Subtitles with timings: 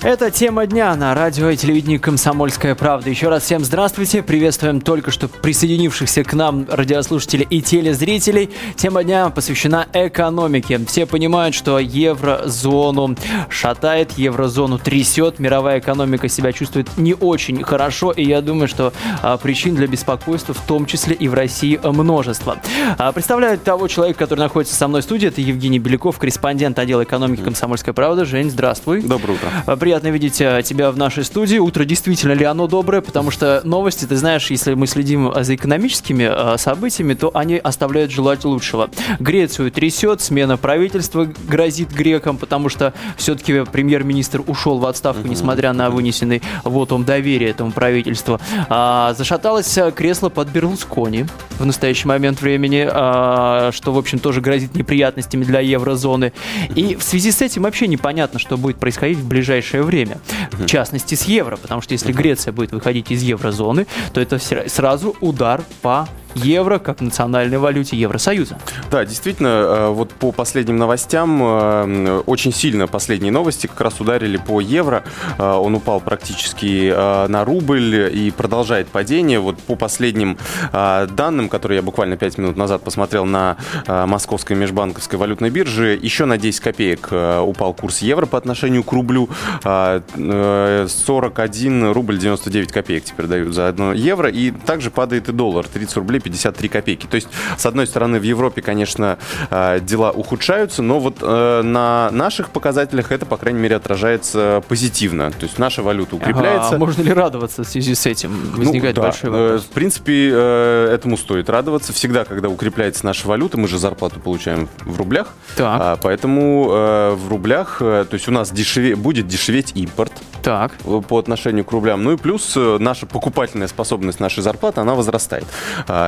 [0.00, 3.10] Это тема дня на радио и телевидении «Комсомольская правда».
[3.10, 4.22] Еще раз всем здравствуйте.
[4.22, 8.48] Приветствуем только что присоединившихся к нам радиослушателей и телезрителей.
[8.76, 10.78] Тема дня посвящена экономике.
[10.86, 13.16] Все понимают, что еврозону
[13.48, 15.40] шатает, еврозону трясет.
[15.40, 18.12] Мировая экономика себя чувствует не очень хорошо.
[18.12, 22.58] И я думаю, что а, причин для беспокойства в том числе и в России множество.
[22.98, 25.26] А, представляю того человека, который находится со мной в студии.
[25.26, 28.24] Это Евгений Беляков, корреспондент отдела экономики «Комсомольская правда».
[28.24, 29.02] Жень, здравствуй.
[29.02, 29.50] Доброе утро.
[29.88, 31.56] Приятно видеть э, тебя в нашей студии.
[31.56, 36.28] Утро действительно ли оно доброе, потому что новости, ты знаешь, если мы следим за экономическими
[36.30, 38.90] э, событиями, то они оставляют желать лучшего.
[39.18, 45.88] Грецию трясет, смена правительства грозит грекам, потому что все-таки премьер-министр ушел в отставку, несмотря на
[45.88, 48.38] вынесенный вот он доверие этому правительству.
[48.68, 51.24] А, зашаталось э, кресло под Берлускони
[51.58, 56.34] в настоящий момент времени, а, что, в общем, тоже грозит неприятностями для еврозоны.
[56.74, 60.18] И в связи с этим вообще непонятно, что будет происходить в ближайшее ближайшее время.
[60.52, 64.38] В частности, с евро, потому что если Греция будет выходить из еврозоны, то это
[64.68, 66.08] сразу удар по
[66.44, 68.58] евро как национальной валюте Евросоюза.
[68.90, 74.36] Да, действительно, э, вот по последним новостям, э, очень сильно последние новости как раз ударили
[74.36, 75.02] по евро.
[75.38, 76.92] Э, он упал практически
[77.28, 79.40] на рубль и продолжает падение.
[79.40, 80.38] Вот по последним
[80.72, 86.38] данным, которые я буквально 5 минут назад посмотрел на Московской межбанковской валютной бирже, еще на
[86.38, 89.28] 10 копеек упал курс евро по отношению к рублю.
[89.62, 94.30] 41 рубль 99 копеек теперь дают за одно евро.
[94.30, 97.06] И также падает и доллар, 30 рублей 53 копейки.
[97.06, 99.18] То есть, с одной стороны, в Европе, конечно,
[99.50, 105.30] э, дела ухудшаются, но вот э, на наших показателях это, по крайней мере, отражается позитивно.
[105.30, 106.68] То есть наша валюта укрепляется.
[106.68, 108.30] Ага, можно ли радоваться в связи с этим?
[108.52, 109.08] Ну Возникает ну, да.
[109.08, 109.64] большой вопрос.
[109.64, 111.92] В принципе, э, этому стоит радоваться.
[111.92, 115.28] Всегда, когда укрепляется наша валюта, мы же зарплату получаем в рублях.
[115.56, 115.80] Так.
[115.80, 120.12] А, поэтому в рублях, то есть у нас дешеве, будет дешеветь импорт.
[120.42, 120.72] Так.
[121.08, 122.02] По отношению к рублям.
[122.04, 125.46] Ну и плюс наша покупательная способность нашей зарплаты, она возрастает.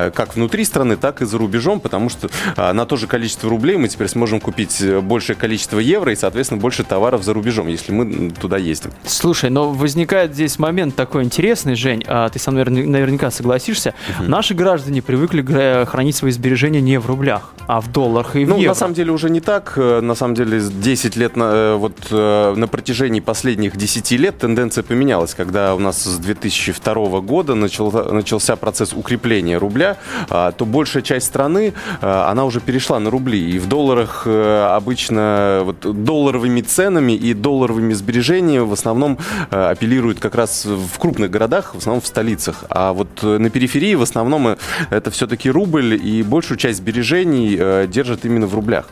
[0.01, 3.49] А, как внутри страны, так и за рубежом, потому что а, на то же количество
[3.51, 7.69] рублей мы теперь сможем купить э, большее количество евро и, соответственно, больше товаров за рубежом,
[7.69, 8.93] если мы туда ездим.
[9.05, 13.95] Слушай, но возникает здесь момент такой интересный, Жень, а ты со мной наверняка согласишься.
[14.19, 14.29] Угу.
[14.29, 18.57] Наши граждане привыкли хранить свои сбережения не в рублях, а в долларах и в ну,
[18.57, 18.69] евро.
[18.69, 19.75] на самом деле уже не так.
[19.77, 24.83] Э, на самом деле 10 лет, на, э, вот на протяжении последних 10 лет тенденция
[24.83, 29.90] поменялась, когда у нас с 2002 года начал, начался процесс укрепления рубля,
[30.29, 33.51] а, то большая часть страны, а, она уже перешла на рубли.
[33.51, 39.19] И в долларах э, обычно вот, долларовыми ценами и долларовыми сбережениями в основном
[39.51, 42.65] э, апеллируют как раз в крупных городах, в основном в столицах.
[42.69, 44.57] А вот э, на периферии в основном
[44.91, 48.87] это все-таки рубль, и большую часть сбережений держат именно в рублях.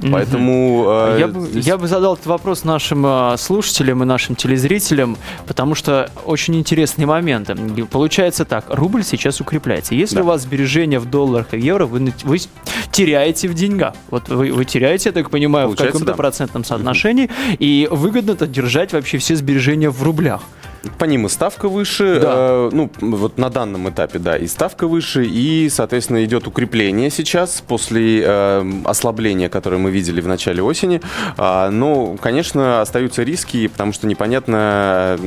[0.00, 0.86] Поэтому...
[1.18, 6.56] Я бы, я бы задал этот вопрос нашим слушателям и нашим телезрителям, потому что очень
[6.56, 7.50] интересный момент.
[7.90, 9.94] Получается так, рубль сейчас укрепляется.
[9.94, 10.22] Если да.
[10.22, 12.38] у вас сбережения в долларах и евро, вы, вы
[12.90, 13.94] теряете в деньгах.
[14.10, 16.16] Вот вы, вы теряете, я так понимаю, Получается, в каком-то да.
[16.16, 20.42] процентном соотношении, и выгодно это держать вообще все сбережения в рублях.
[20.98, 22.34] По ним и ставка выше, да.
[22.34, 27.62] э, ну, вот на данном этапе, да, и ставка выше, и, соответственно, идет укрепление сейчас
[27.66, 31.00] после э, ослабления, которое мы видели в начале осени.
[31.36, 35.18] А, но, конечно, остаются риски, потому что непонятно,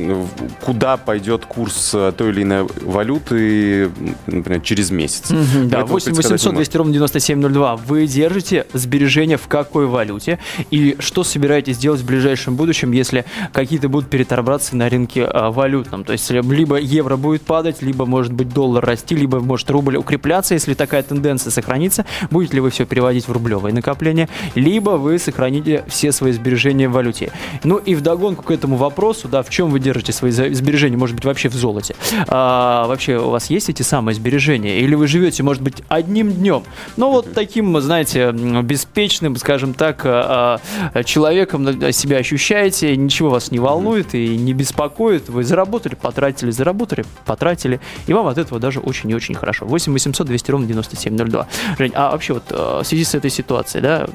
[0.62, 3.90] куда пойдет курс той или иной валюты,
[4.26, 5.30] например, через месяц.
[5.30, 7.76] Угу, да, 8 800 200 ровно 9702.
[7.76, 10.38] Вы держите сбережения в какой валюте?
[10.70, 16.04] И что собираетесь делать в ближайшем будущем, если какие-то будут переторбраться на рынке а, валютном.
[16.04, 20.54] То есть либо евро будет падать, либо может быть доллар расти, либо может рубль укрепляться,
[20.54, 22.04] если такая тенденция сохранится.
[22.30, 26.92] Будете ли вы все переводить в рублевые накопления, либо вы сохраните все свои сбережения в
[26.92, 27.32] валюте.
[27.64, 31.24] Ну и вдогонку к этому вопросу, да, в чем вы держите свои сбережения, может быть,
[31.24, 31.96] вообще в золоте.
[32.28, 34.80] А, вообще у вас есть эти самые сбережения?
[34.80, 36.62] Или вы живете, может быть, одним днем?
[36.96, 40.60] Ну вот таким, знаете, беспечным, скажем так, а,
[40.92, 47.04] а, человеком себя ощущаете, ничего вас не волнует и не беспокоит, вы заработали, потратили, заработали,
[47.24, 49.66] потратили, и вам от этого даже очень и очень хорошо.
[49.66, 51.46] 8 800 200 ровно 9702.
[51.78, 54.06] Жень, а вообще вот э, в связи с этой ситуацией, да,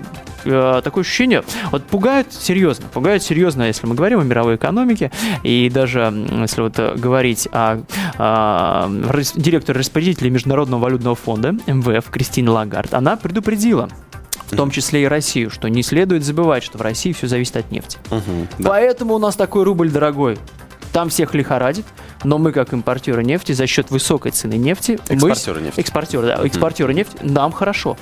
[0.45, 5.11] э, такое ощущение, вот пугает серьезно, пугает серьезно, если мы говорим о мировой экономике,
[5.43, 7.83] и даже если вот э, говорить о,
[8.17, 8.89] о
[9.35, 13.89] директоре распорядителя Международного валютного фонда МВФ Кристине Лагард, она предупредила,
[14.51, 17.71] в том числе и Россию, что не следует забывать, что в России все зависит от
[17.71, 17.97] нефти.
[18.09, 18.69] Мгм, да.
[18.69, 20.37] Поэтому у нас такой рубль дорогой.
[20.91, 21.85] Там всех лихорадит,
[22.23, 24.99] но мы, как импортеры нефти, за счет высокой цены нефти...
[25.09, 25.79] мы Экспортеры нефти.
[25.79, 26.45] Экспортеры, да.
[26.45, 27.97] Экспортеры нефти, нам хорошо.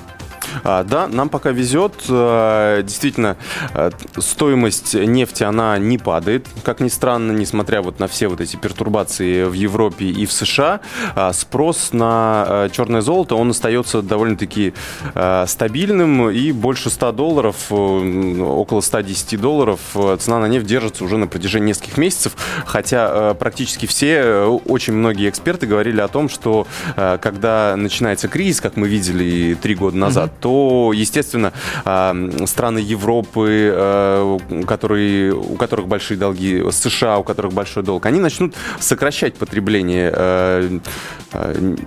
[0.64, 1.94] А, да, нам пока везет.
[2.08, 3.36] Э, Действительно,
[3.74, 8.56] э, стоимость нефти, она не падает, как ни странно, несмотря вот на все вот эти
[8.56, 10.80] пертурбации в Европе и в США.
[11.14, 14.74] А, Спрос на э, черное золото, он остается довольно-таки
[15.14, 21.16] э, стабильным, и больше 100 долларов, около 110 долларов э, цена на нефть держится уже
[21.16, 22.36] на протяжении нескольких месяцев,
[22.66, 26.66] хотя э, практически все, э, очень многие эксперты говорили о том, что
[26.96, 31.52] когда начинается кризис, как мы видели три года назад, то, естественно,
[31.84, 32.14] а,
[32.46, 38.54] страны Европы, у которые, у которых большие долги, США, у которых большой долг, они начнут
[38.78, 40.78] сокращать потребление э,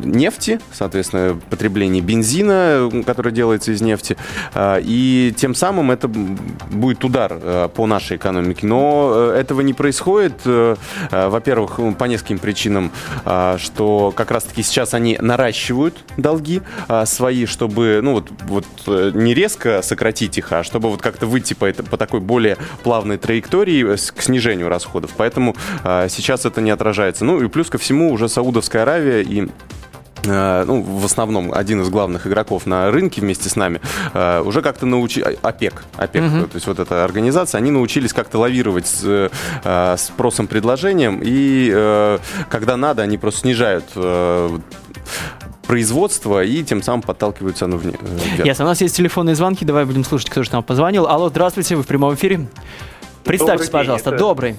[0.03, 4.17] нефти, соответственно, потребление бензина, который делается из нефти,
[4.57, 8.65] и тем самым это будет удар по нашей экономике.
[8.67, 10.33] Но этого не происходит,
[11.11, 12.91] во-первых, м, по нескольким причинам,
[13.25, 19.12] а, что как раз-таки сейчас они наращивают долги а, свои, чтобы, ну вот, вот э,
[19.13, 23.18] не резко сократить их, а чтобы вот как-то выйти по, это- по такой более плавной
[23.18, 25.12] траектории э, к снижению расходов.
[25.18, 27.25] Поэтому а, сейчас это не отражается.
[27.25, 29.48] Ну и плюс ко всему уже Саудовская Аравия и
[30.25, 33.81] э, ну, в основном один из главных игроков на рынке вместе с нами,
[34.13, 38.88] э, уже как-то научились, ОПЕК, ОПЕК, то есть вот эта организация, они научились как-то лавировать
[38.88, 39.30] с
[39.63, 42.18] э, спросом, предложением, и э,
[42.50, 43.86] когда надо, они просто снижают
[45.68, 48.45] производство и тем самым подталкивают цену вне- э, вверх.
[48.45, 51.07] Ясно, у нас есть телефонные звонки, давай будем слушать, кто же нам позвонил.
[51.07, 52.48] Алло, здравствуйте, вы в прямом эфире.
[53.24, 54.56] Представьтесь, Добрый день, пожалуйста, это- добрый.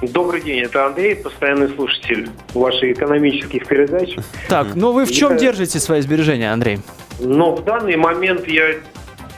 [0.00, 4.14] Добрый день, это Андрей, постоянный слушатель ваших экономических передач.
[4.48, 6.78] Так, ну вы в чем Я- держите свои сбережения, Андрей?
[7.20, 8.74] Но в данный момент я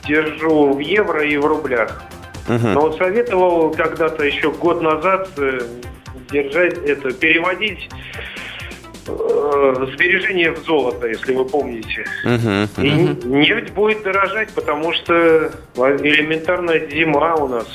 [0.07, 2.03] держу в евро и в рублях.
[2.47, 2.75] Мгм.
[2.75, 5.61] Но вот советовал когда-то еще год назад э,
[6.31, 7.89] держать это, переводить
[9.06, 12.05] э, сбережения в золото, если вы помните.
[12.25, 12.69] Мгм.
[12.79, 12.91] И
[13.26, 17.67] нефть будет дорожать, потому что элементарно зима у нас.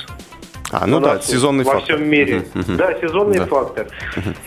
[0.72, 1.96] А, ну у да, нас сезонный во фактор.
[1.98, 2.44] всем мире.
[2.54, 2.78] Мгм, мгм.
[2.78, 3.46] Да, сезонный Да.
[3.46, 3.88] фактор.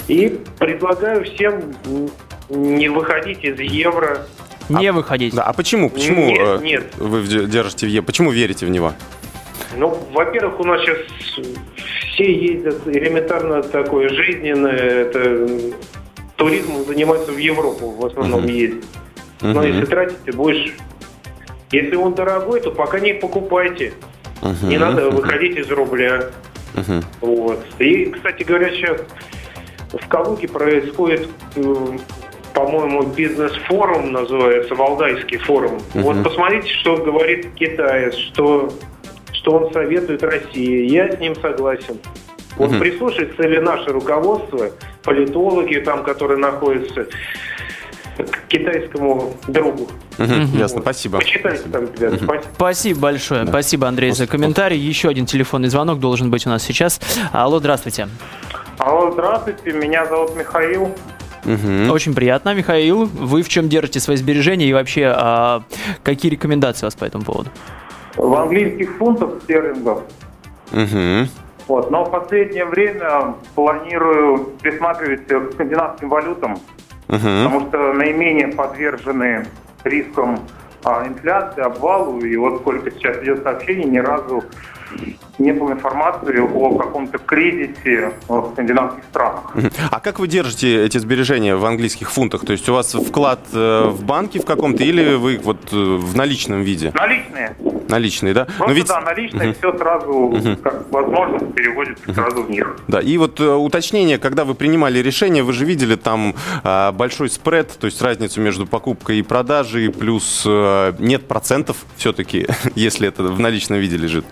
[0.08, 1.74] И предлагаю всем
[2.48, 4.26] не выходить из евро.
[4.68, 5.34] Не выходить.
[5.34, 5.88] Да, а почему?
[5.88, 6.84] Почему Нет, э, нет.
[6.96, 8.02] вы держите в Е?
[8.02, 8.92] Почему верите в него?
[9.76, 10.98] Ну, во-первых, у нас сейчас
[12.12, 15.48] все ездят элементарно такое жизненное, это
[16.42, 18.48] туризмом занимаются в Европу в основном Мгм.
[18.50, 18.84] ездят.
[19.42, 19.62] Но Мгм.
[19.62, 20.72] если тратить, ты будешь...
[21.70, 23.92] Если он дорогой, то пока не покупайте.
[24.40, 24.68] Мгм.
[24.70, 26.30] Не надо выходить из рубля.
[26.74, 27.02] Мгм.
[27.20, 27.60] Вот.
[27.78, 29.00] И, кстати говоря, сейчас
[29.92, 31.28] в Калуге происходит,
[32.54, 35.78] по-моему, бизнес-форум называется, Валдайский форум.
[35.94, 36.02] Мгм.
[36.04, 38.72] Вот посмотрите, что говорит китаец, что,
[39.32, 40.88] что он советует России.
[40.90, 41.98] Я с ним согласен.
[42.58, 42.80] Вот Мгм.
[42.80, 44.70] прислушается ли наше руководство,
[45.04, 47.06] политологи там, которые находятся,
[48.16, 49.88] к китайскому другу.
[50.18, 50.56] Мгм.
[50.58, 51.18] Ясно, спасибо.
[51.18, 52.16] Почитайте там, ребята.
[52.16, 52.42] Спасибо.
[52.56, 53.46] Спасибо большое.
[53.46, 54.76] Спасибо, Андрей, за комментарий.
[54.76, 57.00] Еще один телефонный звонок должен быть у нас сейчас.
[57.32, 58.08] Алло, здравствуйте.
[58.78, 60.92] Алло, здравствуйте, меня зовут Михаил.
[61.44, 61.90] Мгм.
[61.92, 63.04] Очень приятно, Михаил.
[63.04, 65.62] Вы в чем держите свои сбережения и вообще а,
[66.02, 67.50] какие рекомендации у вас по этому поводу?
[68.16, 70.02] В английских фунтах стерлингов.
[70.72, 71.28] Мгм.
[71.68, 76.58] Вот, но в последнее время планирую присматриваться к скандинавским валютам,
[77.08, 77.20] Мгм.
[77.20, 79.46] потому что наименее подвержены
[79.84, 80.40] рискам
[80.84, 82.20] а, инфляции, обвалу.
[82.20, 84.44] И вот сколько сейчас идет сообщений, ни разу
[85.38, 89.52] не было информации о каком-то кризисе в скандинавских странах.
[89.90, 92.44] А как вы держите эти сбережения в английских фунтах?
[92.46, 96.16] То есть у вас вклад э, в банке в каком-то или вы вот э, в
[96.16, 96.92] наличном виде?
[96.94, 97.54] Наличные.
[97.88, 98.46] Наличные, да?
[98.58, 102.76] Просто да, наличные все сразу, как возможность, переводится сразу в них.
[102.86, 107.30] Да, и вот э, уточнение, когда вы принимали решение, вы же видели там а, большой
[107.30, 113.22] спред, то есть разницу между покупкой и продажей, плюс э, нет процентов все-таки, если это
[113.22, 114.24] в наличном виде лежит.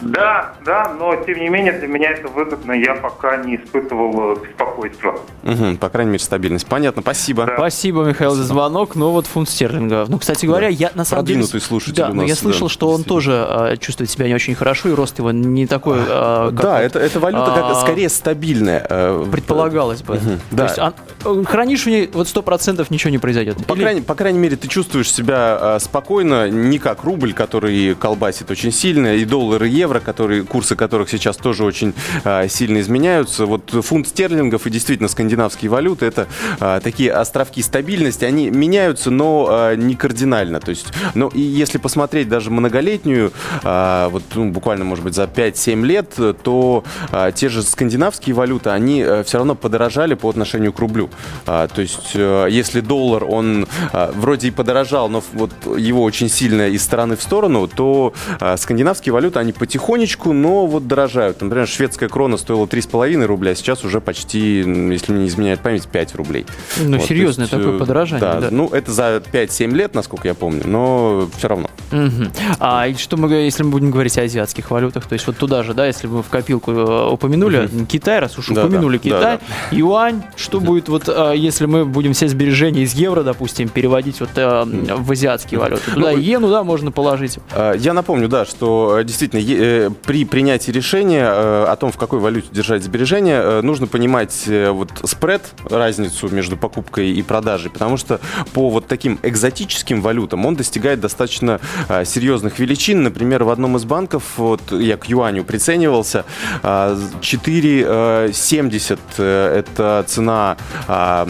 [0.00, 4.46] Да, да, но тем не менее для меня это выгодно, я пока не испытывал э,
[4.46, 5.18] беспокойства.
[5.42, 6.66] Мгм, по крайней мере, стабильность.
[6.66, 7.46] Понятно, спасибо.
[7.46, 7.54] Да.
[7.56, 8.94] Спасибо, Михаил, за звонок.
[8.94, 10.08] Ну вот фунт стерлингов.
[10.08, 11.38] Ну, кстати говоря, я на самом деле...
[11.40, 14.26] Продвинутый слушатель Да, у но нас, я слышал, да, что он тоже а, чувствует себя
[14.28, 17.52] не очень хорошо, и рост его не такой, а, как Да, вот, это, это валюта
[17.54, 18.86] как, а, скорее стабильная.
[18.88, 20.20] э, предполагалось бы.
[20.50, 20.56] да.
[20.56, 20.92] То есть а,
[21.24, 23.64] э, хранишь в ней, вот сто процентов ничего не произойдет.
[23.66, 27.94] По, Или- крайней, по крайней мере, ты чувствуешь себя э, спокойно, не как рубль, который
[27.94, 32.80] колбасит очень сильно, и доллар, и евро, которые, курсы которых сейчас тоже очень а, сильно
[32.80, 33.46] изменяются.
[33.46, 36.26] Вот фунт стерлингов и действительно скандинавские валюты это
[36.60, 38.24] а, такие островки стабильности.
[38.24, 40.60] Они меняются, но а, не кардинально.
[40.60, 45.24] То есть, ну и если посмотреть даже многолетнюю, а, вот ну, буквально, может быть, за
[45.24, 50.72] 5-7 лет, то а, те же скандинавские валюты, они а, все равно подорожали по отношению
[50.72, 51.10] к рублю.
[51.46, 56.28] А, то есть, а, если доллар, он а, вроде и подорожал, но вот его очень
[56.28, 61.40] сильно из стороны в сторону, то а, скандинавские валюты, они потихонечку, но вот дорожают.
[61.42, 65.86] Например, шведская крона стоила 3,5 рубля, а сейчас уже почти, если мне не изменяет память,
[65.86, 66.46] 5 рублей.
[66.82, 68.48] Ну, Вот, серьезное есть, такое э, подорожание, Да, да.
[68.50, 71.68] ну это за 5-7 лет, насколько я помню, но все равно.
[71.90, 72.32] Мгм.
[72.58, 75.74] А что мы, если мы будем говорить о азиатских валютах, то есть вот туда же,
[75.74, 79.38] да, если мы в копилку э, упомянули Китай, раз уж Да, упомянули да, Китай,
[79.70, 84.20] да, юань, что будет вот, э, если мы будем все сбережения из евро, допустим, переводить
[84.20, 85.90] вот в азиатские валюты?
[85.90, 87.38] Туда Ну, иену, да, можно положить.
[87.52, 92.18] Э, Я напомню, да, что действительно э, при принятии решения э, о том, в какой
[92.18, 98.20] валюте держать сбережения, э, нужно понимать вот спред, разницу между покупкой и продажей, потому что
[98.52, 101.60] по вот таким экзотическим валютам он достигает достаточно
[102.04, 103.02] серьезных величин.
[103.02, 106.24] Например, в одном из банков, вот я к юаню приценивался,
[106.62, 110.56] э, 4,70 э, это цена
[110.88, 111.26] а,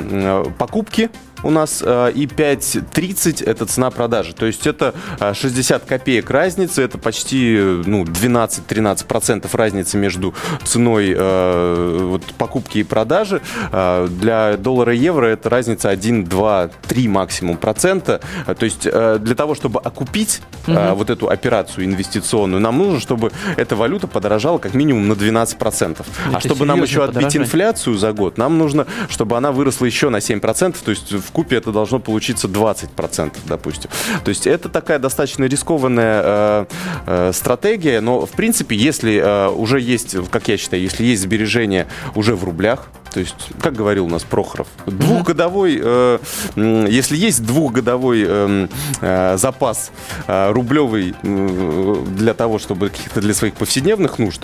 [0.58, 1.10] покупки
[1.42, 4.32] у нас э, и 5.30 это цена продажи.
[4.34, 11.14] То есть это э, 60 копеек разницы, это почти э, ну, 12-13% разницы между ценой
[11.16, 13.40] э, вот, покупки и продажи.
[13.72, 18.20] Э, Для доллара и евро это разница 1, 2, 3 максимум процента.
[18.46, 23.00] Э, То есть э, для того, чтобы окупить э, вот эту операцию инвестиционную, нам нужно,
[23.00, 26.04] чтобы эта валюта подорожала как минимум на 12%.
[26.26, 27.44] а Это чтобы нам еще отбить подорожание.
[27.46, 31.56] инфляцию за год, нам нужно, чтобы она выросла еще на 7%, то есть в купе
[31.56, 33.90] это должно получиться 20%, допустим.
[34.24, 36.66] То есть это такая достаточно рискованная э,
[37.06, 41.86] э, стратегия, но в принципе, если э, уже есть, как я считаю, если есть сбережения
[42.14, 46.18] уже в рублях, то есть, как говорил у нас Прохоров, двухгодовой, э,
[46.54, 49.90] если есть двухгодовой эм, э, запас
[50.26, 54.42] э, рублевый э, для того, чтобы каких-то для своих повседневных нужд,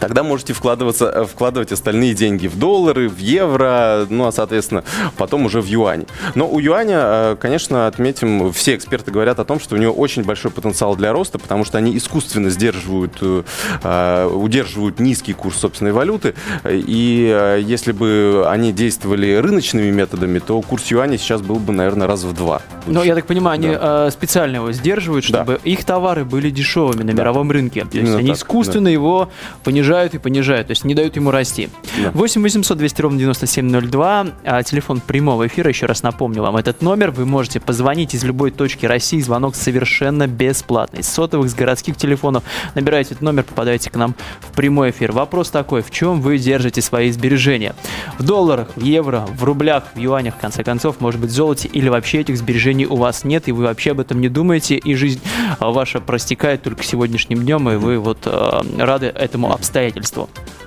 [0.00, 4.84] Тогда можете вкладываться, э, вкладывать остальные деньги в доллары, в евро, ну, а, соответственно,
[5.16, 6.06] потом уже в юань.
[6.34, 10.22] Но у юаня, э, конечно, отметим, все эксперты говорят о том, что у него очень
[10.24, 13.42] большой потенциал для роста, потому что они искусственно сдерживают, э,
[13.82, 16.34] э, удерживают низкий курс собственной валюты.
[16.68, 22.24] И если бы они действовали рыночными методами, то курс юаня сейчас был бы, наверное, раз
[22.24, 22.60] в два.
[22.86, 25.38] Но я так понимаю, они э, специально его сдерживают, Да.
[25.42, 27.80] чтобы их товары были дешевыми на мировом рынке.
[27.80, 29.30] То есть Именно они так, искусственно его
[29.64, 31.68] понижают и понижают, то есть не дают ему расти.
[32.02, 32.10] Да.
[32.12, 37.10] 8 800 200 ровно 9702, а, телефон прямого эфира, еще раз напомню вам этот номер,
[37.10, 41.02] вы можете позвонить из любой точки России, звонок совершенно бесплатный.
[41.02, 45.12] С сотовых, с городских телефонов набираете этот номер, попадаете к нам в прямой эфир.
[45.12, 47.74] Вопрос такой, в чем вы держите свои сбережения?
[48.18, 51.68] В долларах, в евро, в рублях, в юанях, в конце концов, может быть, в золоте,
[51.68, 54.94] или вообще этих сбережений у вас нет, и вы вообще об этом не думаете, и
[54.94, 55.20] жизнь
[55.58, 59.75] ваша простекает только сегодняшним днем, и вы вот э, рады этому обстоятельству.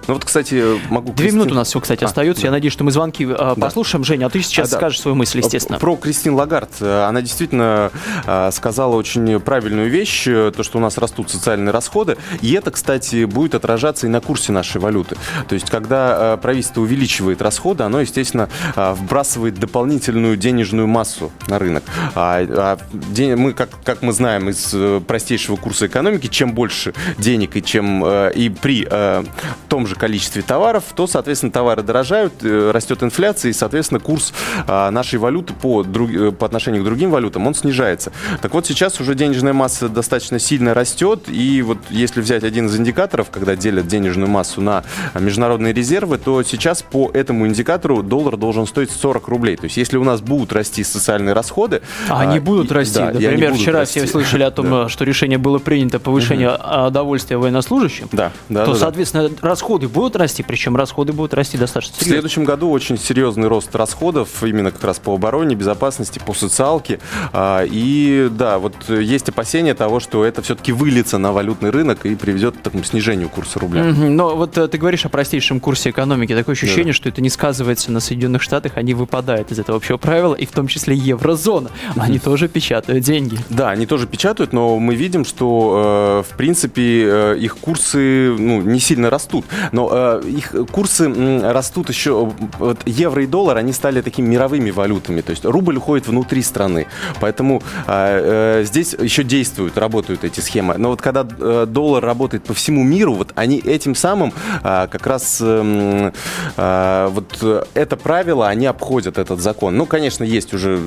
[0.07, 1.11] Ну вот, кстати, могу...
[1.13, 2.41] Две Кристин- минуты у нас все, кстати, А, остается.
[2.41, 2.47] да.
[2.47, 4.03] Я надеюсь, что мы звонки э, послушаем.
[4.03, 4.77] Женя, а ты сейчас А, да.
[4.77, 5.77] скажешь свою мысль, естественно.
[5.77, 6.71] Про Кристин Лагард.
[6.79, 7.91] Э, Она действительно
[8.25, 12.17] э, сказала очень правильную вещь, э, то, что у нас растут социальные расходы.
[12.41, 15.15] И это, кстати, будет отражаться и на курсе нашей валюты.
[15.47, 21.59] То есть, когда э, правительство увеличивает расходы, оно, естественно, э, вбрасывает дополнительную денежную массу на
[21.59, 21.83] рынок.
[22.15, 26.95] А, а ден- мы, как, как мы знаем из э, простейшего курса экономики, чем больше
[27.19, 29.23] денег и чем э, и при э,
[29.67, 34.33] том же количестве товаров, то, соответственно, товары дорожают, э, растет инфляция, и, соответственно, курс
[34.67, 38.11] э, нашей валюты по, друг- э, по отношению к другим валютам, он снижается.
[38.41, 42.75] Так вот, сейчас уже денежная масса достаточно сильно растет, и вот если взять один из
[42.77, 44.83] индикаторов, когда делят денежную массу на
[45.19, 49.55] международные резервы, то сейчас по этому индикатору доллар должен стоить 40 рублей.
[49.57, 51.81] То есть, если у нас будут расти социальные расходы...
[52.07, 52.99] А они а, будут и- расти.
[52.99, 53.99] да, Например, вчера расти.
[53.99, 54.89] все слышали о том, Да.
[54.89, 58.07] что решение было принято повышение а, довольствия военнослужащим.
[58.11, 58.78] Да, да, то, да.
[58.79, 62.13] Соответственно, расходы будут расти, причем расходы будут расти достаточно В серьезно.
[62.13, 66.99] следующем году очень серьезный рост расходов именно как раз по обороне, безопасности, по социалке.
[67.33, 72.15] А, И да, вот есть опасения того, что это все-таки выльется на валютный рынок и
[72.15, 73.83] приведет к такому снижению курса рубля.
[73.83, 76.33] Но вот э, ты говоришь о простейшем курсе экономики.
[76.35, 80.35] Такое ощущение, что это не сказывается на Соединенных Штатах, они выпадают из этого общего правила,
[80.35, 81.69] и в том числе еврозона.
[81.95, 83.37] Они тоже печатают деньги.
[83.49, 88.61] Да, они тоже печатают, но мы видим, что, э, в принципе, э, их курсы ну,
[88.69, 89.45] не сильно растут.
[89.71, 92.31] Но э, их курсы м, растут еще...
[92.59, 95.21] Вот евро и доллар, они стали такими мировыми валютами.
[95.21, 96.87] То есть рубль уходит внутри страны.
[97.19, 100.75] Поэтому э, э, здесь еще действуют, работают эти схемы.
[100.77, 104.33] Но вот когда э, доллар работает по всему миру, вот они этим самым
[104.63, 106.11] э, как раз э,
[106.57, 109.77] э, вот это правило, они обходят этот закон.
[109.77, 110.79] Ну, конечно, есть уже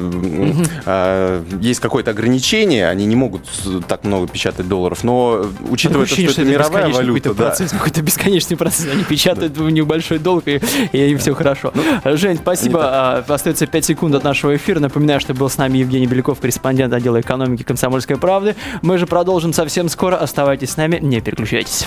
[0.87, 3.43] э, есть какое-то ограничение, они не могут
[3.89, 7.55] так много печатать долларов, но учитывая, ощущение, что это мировая валюта, да.
[7.73, 8.87] Процесс, какой-то бесконечный процесс.
[8.93, 10.61] Они печатают в небольшой долг, и,
[10.93, 11.73] и им все хорошо.
[12.05, 12.81] Жень, спасибо.
[12.83, 14.81] А, Остается 5 секунд от нашего эфира.
[14.81, 18.55] Напоминаю, что был с нами Евгений Беляков, корреспондент отдела экономики «Комсомольской правды».
[18.83, 20.17] Мы же продолжим совсем скоро.
[20.17, 21.87] Оставайтесь с нами, не переключайтесь.